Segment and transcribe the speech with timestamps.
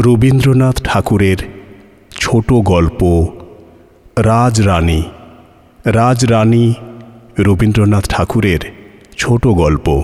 [0.00, 1.36] রবীন্দ্রনাথ ঠাকুরের
[2.10, 3.26] ছোট গল্প,
[4.18, 5.02] রাজরানী।
[5.84, 6.74] রাজরানী
[7.38, 8.58] রবীন্দ্রনাথ ঠাকুরের
[9.16, 10.02] ছোট গল্প।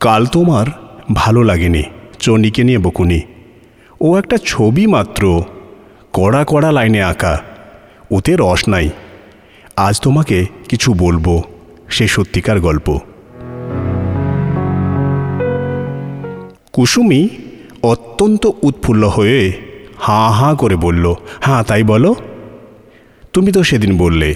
[0.00, 0.66] কাল তোমার
[1.14, 1.82] ভালো লাগেনি
[2.18, 3.20] চনিকে নিয়ে বকুনি।
[4.00, 5.42] ও একটা ছবি মাত্র,
[6.12, 7.40] কড়া কড়া লাইনে আঁকা।
[8.10, 8.90] ওতে রস নাই।
[9.78, 11.42] আজ তোমাকে কিছু বলব,
[11.88, 12.98] সে সত্যিকার গল্প।
[16.72, 17.28] কুসুমি
[17.82, 19.52] অত্যন্ত উৎফুল্ল হয়ে
[19.98, 22.14] হাঁ হাঁ করে বলল হ্যাঁ তাই বলো।
[23.32, 24.34] তুমি তো সেদিন বললে,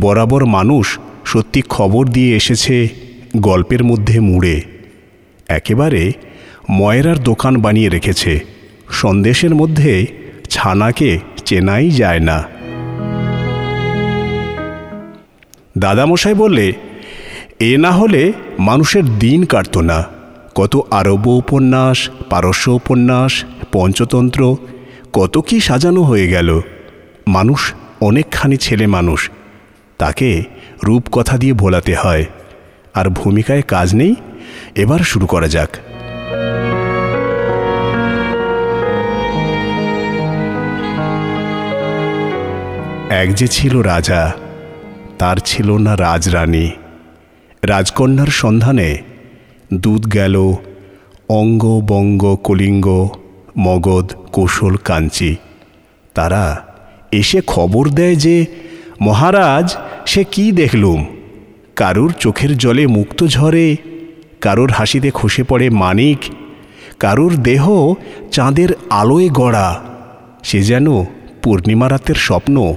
[0.00, 2.88] বরাবর মানুষ সত্যি খবর দিয়ে এসেছে
[3.36, 4.62] গল্পের মধ্যে মুড়ে।
[5.48, 6.12] একেবারে
[6.70, 8.40] ময়রার দোকান বানিয়ে রেখেছে,
[8.90, 10.06] সন্দেশের মধ্যে
[10.50, 12.53] ছানাকে চেনাই যায় না।
[15.78, 16.72] দাদামশাই বললে,
[17.60, 20.04] এ না হলে মানুষের দিন কাটত না।
[20.54, 24.56] কত আরব্য উপন্যাস, পারস্য উপন্যাস, পঞ্চতন্ত্র,
[25.12, 26.60] কত কি সাজানো হয়ে গেল।
[27.26, 29.30] মানুষ অনেকখানি ছেলে মানুষ।
[29.98, 30.44] তাকে
[30.84, 32.24] রূপকথা দিয়ে ভোলাতে হয়।
[32.94, 34.14] আর ভূমিকায় কাজ নেই,
[34.74, 35.76] এবার শুরু করা যাক।
[43.10, 44.32] এক যে ছিল রাজা
[45.18, 46.70] তার ছিল না রাজরানী।
[47.62, 48.98] রাজকন্যার সন্ধানে
[49.74, 50.54] দুধ গেল,
[51.28, 53.08] অঙ্গ বঙ্গ কলিঙ্গ,
[53.58, 55.36] মগধ, কৌশল, কাঞ্চি।
[56.14, 56.62] তারা
[57.12, 58.46] এসে খবর দেয় যে,
[59.00, 61.06] মহারাজ, সে কি দেখলুম?
[61.76, 63.76] কারুর চোখের জলে মুক্ত ঝরে,
[64.40, 66.18] কারুর হাসিতে খসে পড়ে মানিক,
[67.00, 67.94] কারুর দেহ
[68.32, 69.80] চাঁদের আলোয় গড়া।
[70.42, 71.04] সে যেন
[71.42, 72.74] পূর্ণিমা রাতের স্বপ্ন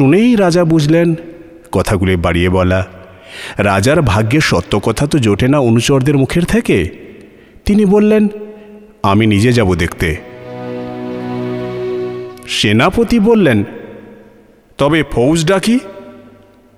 [0.00, 1.14] শুনেই রাজা বুঝলেন,
[1.72, 2.86] কথাগুলি বাড়িয়ে বলা।
[3.58, 6.88] রাজার ভাগ্যে সত্য কথা তো জোটে না অনুচরদের মুখের থেকে।
[7.64, 8.28] তিনি বললেন,
[9.02, 10.16] আমি নিজে যাব দেখতে।
[12.48, 13.64] সেনাপতি বললেন,
[14.78, 15.78] তবে ফৌজ ডাকি?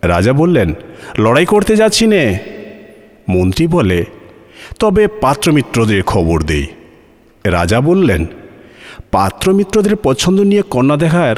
[0.03, 0.75] রাজা বললেন,
[1.19, 2.39] লড়াই করতে যাচ্ছি নে।
[3.29, 4.05] মন্ত্রী বলে,
[4.79, 6.67] তবে পাত্রমিত্রদের খবর দেই।
[7.45, 8.27] রাজা বললেন,
[9.13, 11.37] পাত্রমিত্রদের পছন্দ নিয়ে কন্যা দেখার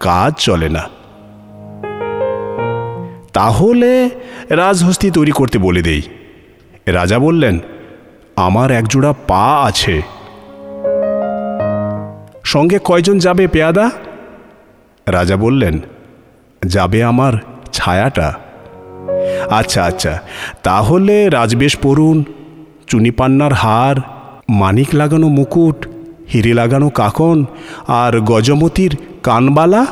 [0.00, 0.97] কাজ চলে না।
[3.38, 4.10] তাহলে
[4.50, 6.02] রাজহস্তি তৈরি করতে বলে দেই।
[6.86, 7.58] রাজা বললেন,
[8.36, 10.02] আমার একজোড়া পা আছে।
[12.44, 13.90] সঙ্গে কয়জন যাবে পেয়াদা?
[15.06, 15.80] রাজা বললেন,
[16.66, 17.32] যাবে আমার
[17.72, 18.34] ছায়াটা।
[19.50, 20.22] আচ্ছা আচ্ছা
[20.62, 22.24] তাহলে রাজবেশ পড়ুন
[22.86, 23.96] চুনিপান্নার হার,
[24.48, 25.86] মানিক লাগানো মুকুট,
[26.32, 27.44] হিরে লাগানো কাকন,
[27.88, 29.86] আর গজমতির কানবালা?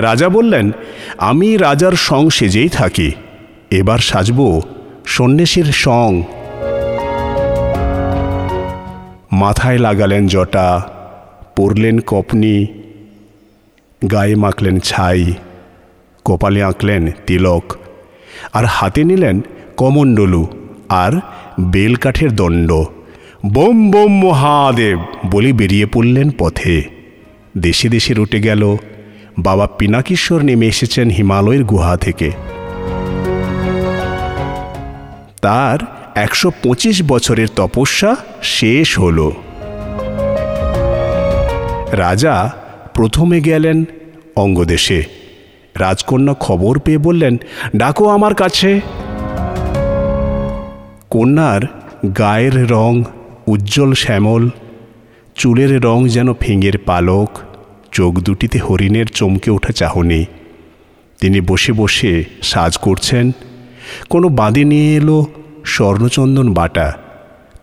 [0.00, 0.70] রাজা বললেন,
[1.18, 3.12] আমি রাজার সং সেজেই থাকি।
[3.70, 4.60] এবার সাজব
[5.06, 6.22] সন্ন্যাসীর সং
[9.32, 10.88] মাথায় লাগালেন জটা,
[11.56, 12.66] পরলেন কপনি,
[14.10, 15.32] গায়ে মাখলেন ছাই,
[16.24, 17.76] কপালে আঁকলেন তিলক,
[18.52, 19.40] আর হাতে নিলেন
[19.76, 20.46] কমণ্ডলু
[20.88, 21.12] আর
[21.60, 22.72] বেলকাঠের দণ্ড।
[23.46, 24.98] বোম বোম, মহাদেব!
[25.30, 26.82] বলে বেরিয়ে পড়লেন পথে।
[27.58, 28.76] দেশে দেশে রুটে গেল
[29.38, 32.30] বাবা পিনাকিশ্বর নেমে এসেছেন হিমালয়ের গুহা থেকে।
[35.42, 35.78] তার
[36.14, 39.30] একশো পঁচিশ বছরের তপস্যা শেষ হল।
[41.92, 42.52] রাজা
[42.94, 43.84] প্রথমে গেলেন
[44.36, 45.04] অঙ্গদেশে।
[45.78, 47.36] রাজকন্যা খবর পেয়ে বললেন,
[47.76, 48.80] ডাকো আমার কাছে।
[51.10, 51.60] কন্যার
[52.18, 53.02] গায়ের রং
[53.46, 54.50] উজ্জ্বল শ্যামল,
[55.34, 57.38] চুলের রং যেন ফিঙের পালক।
[57.98, 60.24] চোখ দুটিতে হরিণের চমকে ওঠা চাহনি।
[61.20, 63.30] তিনি বসে বসে সাজ করছেন।
[64.10, 65.26] কোনো বাঁধে নিয়ে এলো
[65.64, 66.92] স্বর্ণচন্দন বাটা।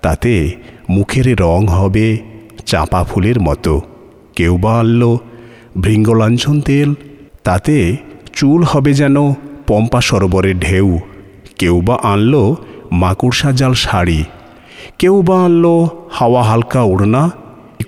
[0.02, 0.52] তাতে
[0.90, 2.18] মুখের রং হবে
[2.66, 3.82] চাঁপা ফুলের মতো।
[4.36, 5.18] কেউ বা আনল
[5.82, 6.94] ভৃঙ্গলাঞ্ছন তেল।
[7.44, 7.98] তাতে
[8.34, 9.34] চুল হবে যেন
[9.68, 11.00] পম্পা সরোবরের ঢেউ।
[11.60, 12.56] কেউ বা আনলো
[12.92, 14.24] মাকড়সা জাল শাড়ি।
[15.00, 17.32] কেউ বা আনলো হাওয়া হালকা ওড়না।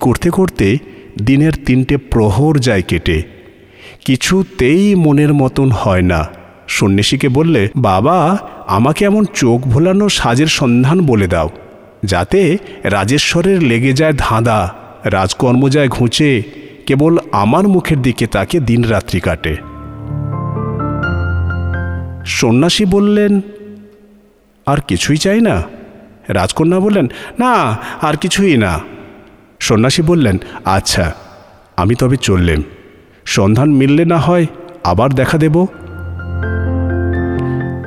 [0.00, 0.78] করতে করতে
[1.24, 3.22] দিনের তিনটে প্রহর যায় কেটে।
[4.04, 6.28] কিছুতেই মনের মতন হয় না।
[6.68, 11.50] সন্ন্যাসীকে বললে, বাবা, আমাকে এমন চোখ ভোলানো সাজের সন্ধান বলে দাও,
[12.04, 14.74] যাতে রাজেশ্বরের লেগে যায় ধাঁধা,
[15.04, 16.42] রাজকর্ম যায় ঘুঁচে,
[16.86, 19.56] কেবল আমার মুখের দিকে তাকে দিন রাত্রি কাটে।
[22.26, 23.40] সন্ন্যাসী বললেন,
[24.66, 25.62] আর কিছুই চাই না?
[26.28, 27.06] রাজকন্যা বললেন,
[27.38, 28.80] না, আর কিছুই না।
[29.60, 31.12] সন্ন্যাসী বললেন আচ্ছা
[31.76, 32.62] আমি তবে চললেম।
[33.24, 34.46] সন্ধান মিললে না হয়
[34.84, 35.66] আবার দেখা দেব?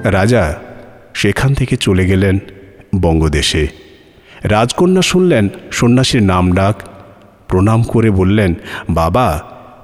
[0.04, 0.56] রাজা
[1.14, 2.40] সেখান থেকে চলে গেলেন
[3.02, 3.68] বঙ্গদেশে।
[4.44, 6.76] রাজকন্যা শুনলেন সন্ন্যাসীর নাম ডাক,
[7.48, 8.54] প্রণাম করে বললেন,
[8.90, 9.42] বাবা,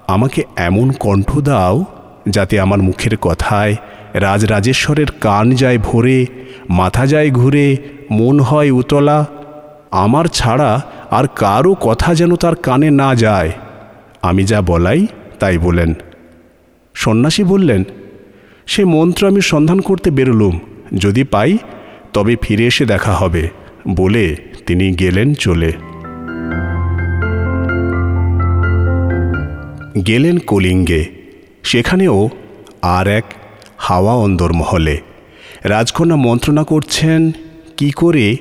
[0.08, 1.86] আমাকে এমন কণ্ঠ দাও
[2.30, 3.76] যাতে আমার মুখের কথায়
[4.14, 6.26] রাজরাজেশ্বরের কান যায় ভরে,
[6.70, 7.78] মাথা যায় ঘুরে,
[8.12, 9.26] মন হয় উতলা।
[9.92, 10.82] আমার ছাড়া
[11.12, 13.52] আর কারও কথা যেন তার কানে না যায়।
[14.22, 15.08] আমি যা বলাই,
[15.40, 15.94] তাই বলেন।
[16.94, 17.84] সন্ন্যাসী বললেন,
[18.66, 20.60] সে মন্ত্র আমি সন্ধান করতে বেরোলুম।
[20.98, 21.58] যদি পাই,
[22.14, 23.50] তবে ফিরে এসে দেখা হবে।
[23.88, 24.36] বলে
[24.68, 25.74] তিনি গেলেন চলে।
[30.08, 31.06] গেলেন কলিঙ্গে।
[31.64, 32.30] সেখানেও
[32.82, 33.24] আর এক
[33.78, 34.98] হাওয়া অন্দরমহলে।
[35.64, 37.32] রাজকন্যা মন্ত্রণা করছেন,
[37.78, 38.36] কি করে?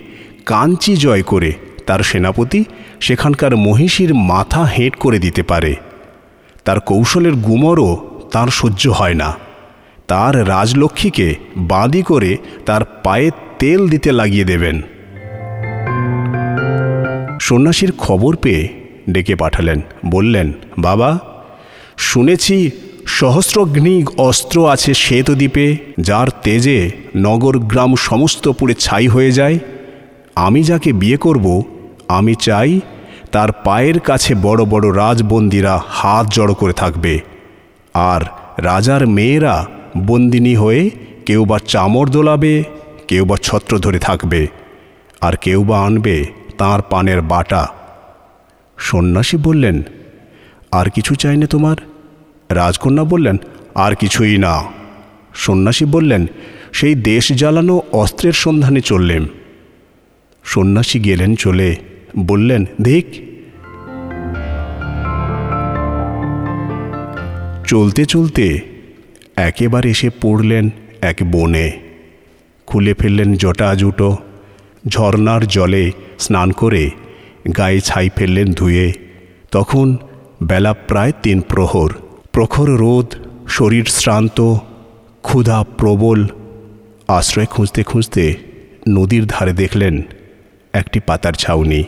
[0.47, 1.53] কাঞ্চি জয় করে।
[1.87, 2.65] তার সেনাপতি
[3.01, 5.77] সেখানকার মহিষীর মাথা হেঁট করে দিতে পারে।
[6.65, 9.37] তার কৌশলের গুমরও তার সহ্য হয় না।
[10.09, 12.37] তার রাজলক্ষ্মীকে বাঁদি করে
[12.67, 14.83] তার পায়ে তেল দিতে লাগিয়ে দেবেন।
[17.41, 18.69] সন্ন্যাসীর খবর পেয়ে
[19.11, 21.19] ডেকে পাঠালেন, বললেন, বাবা,
[21.99, 22.71] শুনেছি
[23.07, 29.59] সহস্রগ্নি অস্ত্র আছে শ্বেতদ্বীপে যার তেজে নগর গ্রাম সমস্ত পুড়ে ছাই হয়ে যায়।
[30.35, 31.63] আমি যাকে বিয়ে করব
[32.09, 32.81] আমি চাই
[33.33, 37.21] তার পায়ের কাছে বড় বড় রাজবন্দিরা হাত জড়ো করে থাকবে।
[37.95, 38.21] আর
[38.59, 39.67] রাজার মেয়েরা
[40.07, 40.91] বন্দিনী হয়ে
[41.27, 42.65] কেউ বা চামর দোলাবে,
[43.09, 44.47] কেউ বা ছত্র ধরে থাকবে,
[45.21, 46.27] আর কেউ বা আনবে
[46.59, 47.67] তাঁর পানের বাটা।
[48.79, 49.83] সন্ন্যাসী বললেন,
[50.73, 51.77] আর কিছু চাই না তোমার?
[52.51, 53.37] রাজকন্যা বললেন,
[53.75, 54.63] আর কিছুই না।
[55.35, 56.27] সন্ন্যাসী বললেন,
[56.73, 59.27] সেই দেশ জ্বালানো অস্ত্রের সন্ধানে চললেন
[60.45, 61.77] সন্ন্যাসী গেলেন চলে।
[62.19, 63.05] বললেন, দেখ।
[67.67, 68.61] চলতে চলতে
[69.37, 70.71] একেবারে এসে পড়লেন
[71.01, 71.73] এক বনে।
[72.67, 74.17] খুলে ফেললেন জটা জুটো,
[74.89, 76.91] ঝর্নার জলে স্নান করে
[77.57, 78.93] গায়ে ছাই ফেললেন ধুয়ে।
[79.51, 79.97] তখন
[80.43, 81.93] বেলা প্রায় তিন প্রহর।
[82.33, 83.15] প্রখর রোদ,
[83.49, 84.55] শরীর শ্রান্ত,
[85.23, 86.27] ক্ষুধা প্রবল।
[87.09, 88.35] আশ্রয় খুঁজতে খুঁজতে
[88.89, 90.03] নদীর ধারে দেখলেন
[90.73, 91.85] একটি পাতার ছাউনি।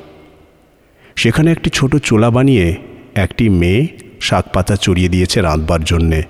[1.18, 2.76] সেখানে একটি ছোট চোলা বানিয়ে
[3.14, 3.88] একটি মেয়ে
[4.20, 6.22] শাক পাতা চড়িয়ে দিয়েছে রাঁধবার জন্যে।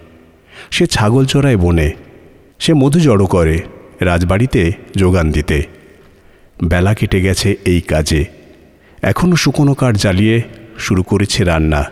[0.70, 1.92] সে ছাগল চড়ায় বনে।
[2.58, 3.60] সে মধু জড়ো করে
[4.00, 5.62] রাজবাড়িতে যোগান দিতে।
[6.64, 8.24] বেলা কেটে গেছে এই কাজে।
[9.02, 10.42] এখনও শুকনো কাঠ জ্বালিয়ে
[10.78, 11.84] শুরু করেছে রান্না।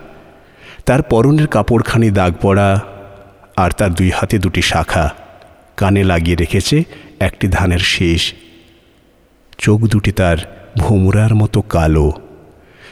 [0.87, 2.81] তার পরনের কাপড়খানি দাগ পড়া
[3.57, 5.15] আর তার দুই হাতে দুটি শাখা।
[5.77, 6.85] কানে লাগিয়ে রেখেছে
[7.21, 8.33] একটি ধানের শেষ।
[9.59, 10.37] চোখ দুটি তার
[10.79, 12.13] ভোমরার মতো কালো।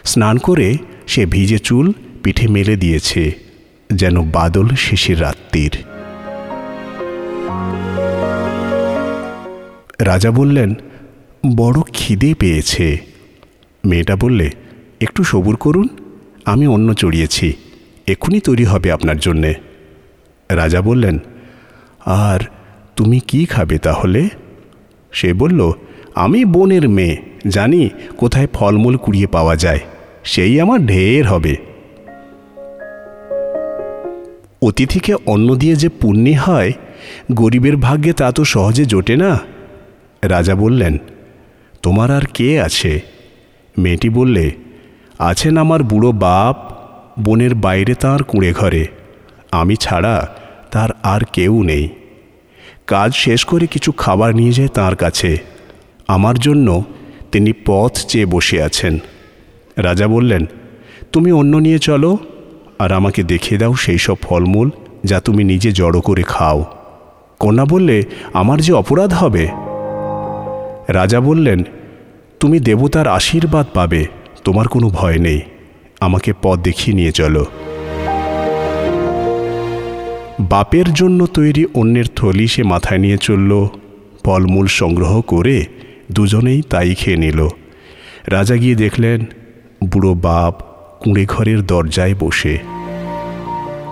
[0.05, 1.93] স্নান করে সে ভিজে চুল
[2.23, 3.33] পিঠে মেলে দিয়েছে,
[3.93, 5.75] যেন বাদল শেষের রাত্রির।
[10.01, 10.75] রাজা বললেন,
[11.57, 12.99] বড় খিদে পেয়েছে।
[13.85, 14.51] মেয়েটা বললে,
[15.01, 15.89] একটু সবুর করুন,
[16.45, 17.53] আমি অন্য চড়িয়েছি,
[18.07, 19.55] এক্ষুনি তৈরি হবে আপনার জন্যে।
[20.51, 21.19] রাজা বললেন,
[22.07, 22.41] আর
[22.97, 24.29] তুমি কি খাবে তাহলে?
[25.13, 25.73] সে বলল,
[26.15, 27.17] আমি বোনের মেয়ে,
[27.47, 29.81] জানি কোথায় ফলমূল কুড়িয়ে পাওয়া যায়।
[30.25, 31.57] সেই আমার ঢের হবে।
[34.63, 36.73] অতিথিকে অন্ন দিয়ে যে পুণ্যি হয়,
[37.33, 39.39] গরিবের ভাগ্যে তা তো সহজে জোটে না।
[40.23, 40.99] রাজা বললেন,
[41.83, 43.01] তোমার আর কে আছে?
[43.79, 44.51] মেয়েটি বললে,
[45.19, 46.73] আছেন আমার বুড়ো বাপ,
[47.25, 48.87] বনের বাইরে তার কুঁড়ে ঘরে।
[49.53, 50.29] আমি ছাড়া
[50.71, 51.89] তার আর কেউ নেই।
[52.87, 55.39] কাজ শেষ করে কিছু খাবার নিয়ে যায় তার কাছে।
[56.09, 56.85] আমার জন্য
[57.33, 58.99] তিনি পথ চেয়ে বসে আছেন।
[59.77, 60.47] রাজা বললেন,
[61.13, 62.19] তুমি অন্য নিয়ে চলো
[62.79, 64.71] আর আমাকে দেখিয়ে দাও সেই সব ফলমূল
[65.05, 66.65] যা তুমি নিজে জড়ো করে খাও।
[67.39, 68.03] কন্যা বললে,
[68.33, 69.49] আমার যে অপরাধ হবে?
[70.89, 71.63] রাজা বললেন,
[72.41, 74.07] তুমি দেবতার আশীর্বাদ পাবে,
[74.45, 75.41] তোমার কোনো ভয় নেই,
[76.01, 77.45] আমাকে পথ দেখিয়ে নিয়ে চলো।
[80.41, 83.69] বাপের জন্য তৈরি অন্যের থলি সে মাথায় নিয়ে চলল,
[84.25, 85.65] ফলমূল সংগ্রহ করে
[86.11, 87.49] দুজনেই তাই খেয়ে নিল।
[88.27, 89.25] রাজা গিয়ে দেখলেন
[89.87, 90.55] বুড়ো বাপ
[91.01, 92.59] কুঁড়ে ঘরের দরজায় বসে।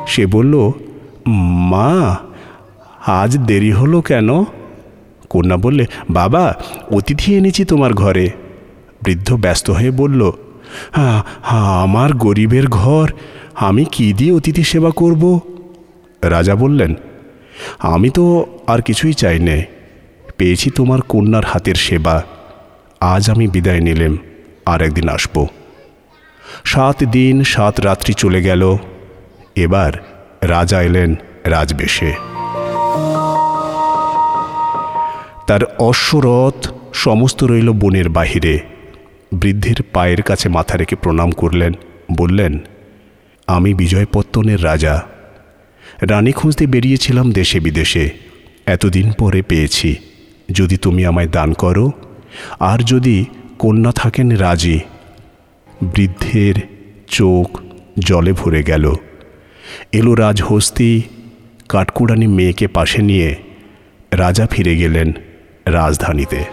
[0.07, 0.71] সে বলল,
[1.71, 2.17] মা,
[3.07, 4.45] আজ দেরি হলো কেন?
[5.31, 6.55] কন্যা বললে, বাবা,
[6.91, 8.31] অতিথি এনেছি তোমার ঘরে।
[9.05, 10.31] বৃদ্ধ ব্যস্ত হয়ে বলল
[10.93, 13.07] হ্যাঁ হ্যাঁ আমার গরিবের ঘর,
[13.55, 15.41] আমি কি দিয়ে অতিথি সেবা করব?
[16.23, 16.95] রাজা বললেন,
[17.79, 18.25] আমি তো
[18.67, 19.65] আর কিছুই চাই নে,
[20.37, 22.23] পেয়েছি তোমার কন্যার হাতের সেবা।
[23.01, 24.17] আজ আমি বিদায় নিলেম,
[24.67, 25.47] আর একদিন আসব।
[26.65, 28.77] সাত দিন, সাত রাত্রি চলে গেল।
[29.57, 29.93] এবার
[30.43, 31.15] রাজা এলেন
[31.45, 32.13] রাজবেশে।
[35.47, 38.61] তার অশ্বরথ সমস্ত রইল বনের বাহিরে।
[39.35, 41.73] বৃদ্ধের পায়ের কাছে মাথা রেখে প্রণাম করলেন,
[42.17, 42.59] বললেন,
[43.47, 45.03] আমি বিজয়পত্তনের রাজা।
[46.03, 48.11] রানী খুঁজতে বেরিয়েছিলাম দেশে বিদেশে।
[48.67, 49.97] এতদিন পরে পেয়েছি।
[50.53, 51.93] যদি তুমি আমায় দান করো,
[52.61, 53.25] আর যদি
[53.59, 54.81] কন্যা থাকেন রাজি
[55.83, 56.55] বৃদ্ধের
[57.09, 57.61] চোখ
[57.99, 58.95] জলে ভরে গেল।
[59.93, 61.03] এলো রাজহস্তি
[61.69, 63.37] কাঠকুড়ানি মেয়েকে পাশে নিয়ে
[64.13, 65.13] রাজা ফিরে গেলেন
[65.67, 66.45] রাজধানীতে।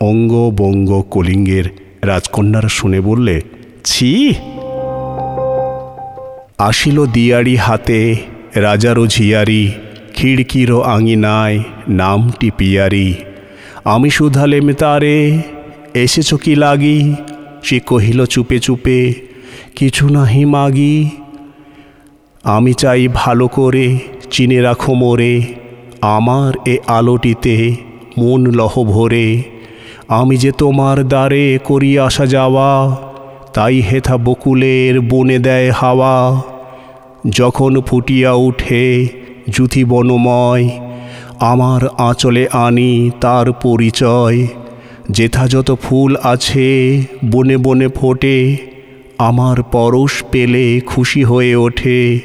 [0.00, 1.64] অঙ্গ বঙ্গ কলিঙ্গের
[2.02, 3.40] রাজকন্যারা শুনে বললে,
[3.84, 4.34] ছি!
[6.58, 8.16] আসিল দিয়ারি হাতে
[8.54, 9.72] রাজারও ঝিয়ারি
[10.14, 13.14] খিড়কিরও আঙিনায়, নামটি পিয়ারি,
[13.84, 15.42] আমি শুধালেম তারে
[16.04, 17.14] এসেছ কি লাগি?
[17.62, 19.14] সে কহিল, চুপে চুপে,
[19.76, 21.10] কিছু নাহি মাগি।
[22.44, 23.98] আমি চাই ভালো করে
[24.30, 25.34] চিনে রাখো মোরে।
[26.00, 27.56] আমার এ আলোটিতে
[28.18, 29.42] মন লহ ভরে।
[30.08, 32.96] আমি যে তোমার দ্বারে করি আসা যাওয়া,
[33.54, 36.42] তাই হেথা বকুলের বনে দেয় হাওয়া।
[37.28, 39.08] যখন ফুটিয়া উঠে
[39.48, 40.68] জুথি বনময়,
[41.40, 44.46] আমার আঁচলে আনি তার পরিচয়।
[45.10, 48.56] যেথা যত ফুল আছে, বনে বনে ফোটে,
[49.18, 52.20] আমার পরশ পেলে খুশি হয়ে ওঠে।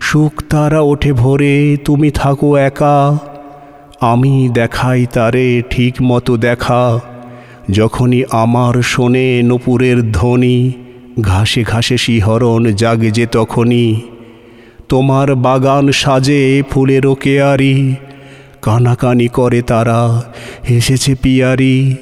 [0.00, 3.18] সুখ তারা ওঠে ভরে, তুমি থাকো একা।
[4.00, 7.00] আমি দেখাই তারে ঠিক মতো দেখা।
[7.70, 10.72] যখনই আমার শোনে নপুরের ধ্বনি,
[11.20, 14.00] ঘাসে ঘাসে শিহরণ জাগে যে তখনই।
[14.88, 17.94] তোমার বাগান সাজে ফুলেরও কেয়ারি,
[18.62, 20.22] কানাকানি করে তারা,
[20.68, 21.96] এসেছে পিয়ারি।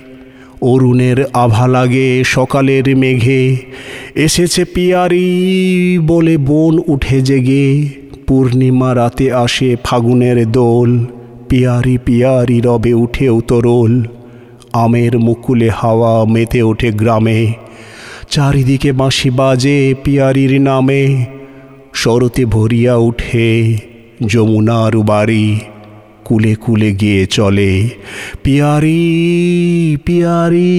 [0.60, 3.56] অরুণের আভা লাগে সকালের মেঘে।
[4.14, 7.88] এসেছে পিয়ারি বলে বন উঠে জেগে।
[8.26, 11.06] পূর্ণিমা রাতে আসে ফাগুনের দোল।
[11.48, 14.04] পিয়ারি পিয়ারি রবে উঠে উতরোল।
[14.72, 17.52] আমের মুকুলে হাওয়া মেতে ওঠে গ্রামে।
[18.30, 21.24] চারিদিকে বাঁশি বাজে পিয়ারির নামে।
[21.94, 23.76] শরতে ভরিয়া উঠে
[24.26, 25.58] যমুনার বাড়ি।
[26.26, 27.88] কুলে কুলে গিয়ে চলে।
[28.42, 29.00] পিয়ারি
[30.04, 30.76] পিয়ারি।